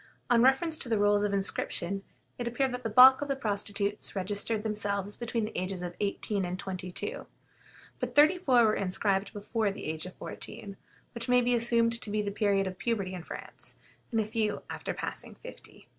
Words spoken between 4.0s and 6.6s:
registered themselves between the ages of eighteen and